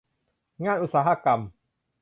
[0.65, 1.39] งานอุตสาหกรรม